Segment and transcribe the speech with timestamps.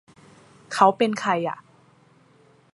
[0.71, 1.57] เค้าเป็นใครอ่ะ